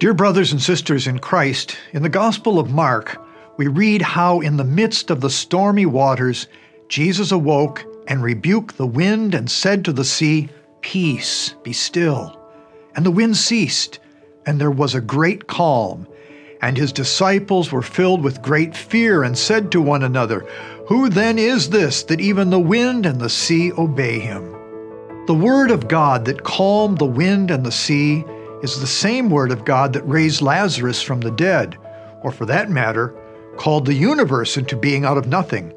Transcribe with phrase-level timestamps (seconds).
[0.00, 3.20] Dear brothers and sisters in Christ, in the Gospel of Mark,
[3.58, 6.46] we read how in the midst of the stormy waters,
[6.88, 10.48] Jesus awoke and rebuked the wind and said to the sea,
[10.80, 12.40] Peace, be still.
[12.96, 13.98] And the wind ceased,
[14.46, 16.08] and there was a great calm.
[16.62, 20.46] And his disciples were filled with great fear and said to one another,
[20.86, 24.50] Who then is this that even the wind and the sea obey him?
[25.26, 28.24] The word of God that calmed the wind and the sea
[28.62, 31.76] is the same Word of God that raised Lazarus from the dead,
[32.22, 33.14] or for that matter,
[33.56, 35.72] called the universe into being out of nothing.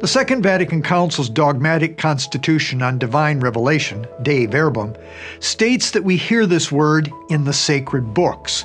[0.00, 4.94] The Second Vatican Council's dogmatic constitution on divine revelation, Dei Verbum,
[5.40, 8.64] states that we hear this word in the sacred books,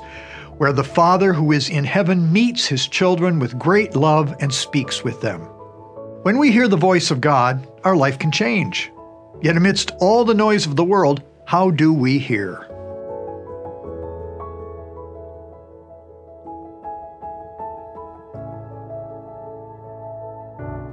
[0.58, 5.04] where the Father who is in heaven meets his children with great love and speaks
[5.04, 5.42] with them.
[6.22, 8.92] When we hear the voice of God, our life can change.
[9.42, 12.73] Yet amidst all the noise of the world, how do we hear?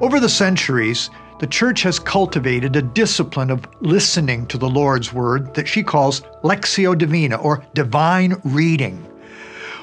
[0.00, 5.52] Over the centuries, the Church has cultivated a discipline of listening to the Lord's Word
[5.52, 8.96] that she calls Lectio Divina, or divine reading.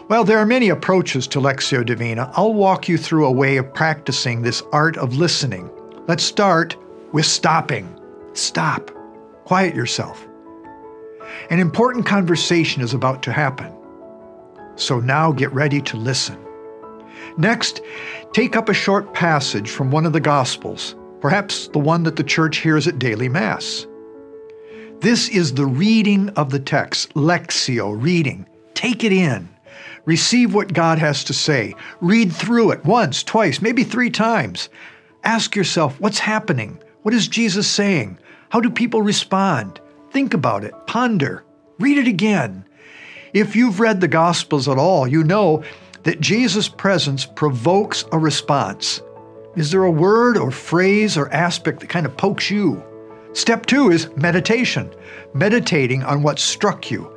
[0.08, 3.72] While there are many approaches to Lectio Divina, I'll walk you through a way of
[3.76, 5.70] practicing this art of listening.
[6.08, 6.76] Let's start
[7.12, 7.88] with stopping.
[8.34, 8.90] Stop.
[9.46, 10.28] Quiet yourself.
[11.52, 13.72] An important conversation is about to happen.
[14.78, 16.47] So now get ready to listen.
[17.38, 17.82] Next,
[18.34, 22.24] take up a short passage from one of the Gospels, perhaps the one that the
[22.24, 23.86] church hears at daily Mass.
[25.00, 28.48] This is the reading of the text, lectio, reading.
[28.74, 29.48] Take it in.
[30.06, 31.76] Receive what God has to say.
[32.02, 34.70] Read through it once, twice, maybe three times.
[35.24, 36.80] Ask yourself, what's happening?
[37.04, 38.18] What is Jesus saying?
[38.50, 39.82] How do people respond?
[40.12, 41.44] Think about it, ponder,
[41.80, 42.66] read it again.
[43.34, 45.64] If you've read the Gospels at all, you know
[46.08, 49.02] that Jesus' presence provokes a response.
[49.58, 52.82] Is there a word or phrase or aspect that kind of pokes you?
[53.34, 54.90] Step two is meditation,
[55.34, 57.14] meditating on what struck you.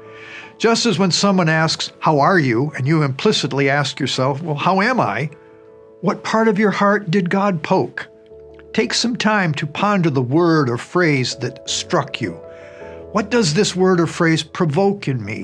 [0.59, 2.73] Just as when someone asks, How are you?
[2.77, 5.31] and you implicitly ask yourself, Well, how am I?
[6.01, 8.09] What part of your heart did God poke?
[8.73, 12.33] Take some time to ponder the word or phrase that struck you.
[13.13, 15.43] What does this word or phrase provoke in me?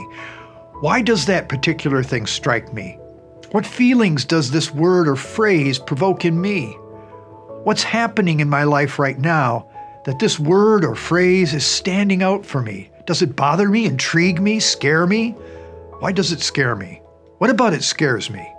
[0.81, 2.99] Why does that particular thing strike me?
[3.53, 6.73] What feelings does this word or phrase provoke in me?
[7.62, 9.69] What's happening in my life right now
[10.05, 12.91] that this word or phrase is standing out for me?
[13.07, 15.31] Does it bother me, intrigue me, scare me?
[16.01, 17.01] Why does it scare me?
[17.39, 18.53] What about it scares me?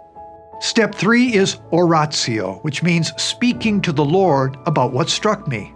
[0.61, 5.73] Step three is oratio, which means speaking to the Lord about what struck me.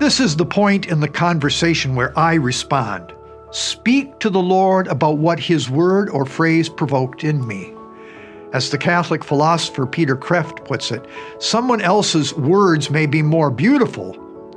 [0.00, 3.14] This is the point in the conversation where I respond.
[3.52, 7.75] Speak to the Lord about what His word or phrase provoked in me.
[8.56, 11.04] As the Catholic philosopher Peter Kreeft puts it,
[11.38, 14.16] someone else's words may be more beautiful,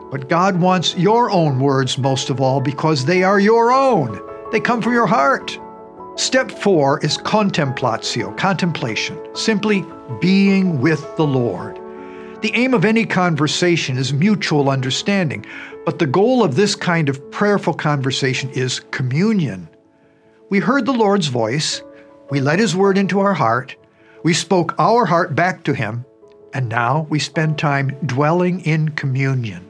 [0.10, 4.22] but God wants your own words most of all because they are your own.
[4.54, 5.60] They come from your heart.
[6.16, 9.84] Step four is contemplatio, contemplation, simply
[10.22, 11.78] being with the Lord.
[12.42, 15.46] The aim of any conversation is mutual understanding,
[15.84, 19.68] but the goal of this kind of prayerful conversation is communion.
[20.50, 21.84] We heard the Lord's voice,
[22.30, 23.76] we let His word into our heart,
[24.24, 26.06] we spoke our heart back to Him,
[26.54, 29.66] and now we spend time dwelling in communion.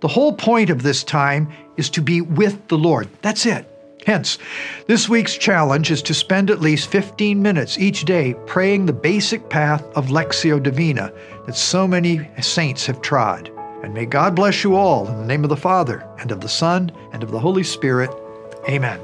[0.00, 3.08] The whole point of this time is to be with the Lord.
[3.22, 3.70] That's it.
[4.06, 4.38] Hence,
[4.86, 9.48] this week's challenge is to spend at least 15 minutes each day praying the basic
[9.48, 11.10] path of Lectio Divina
[11.46, 13.50] that so many saints have trod.
[13.82, 16.48] And may God bless you all in the name of the Father, and of the
[16.48, 18.10] Son, and of the Holy Spirit.
[18.68, 19.00] Amen.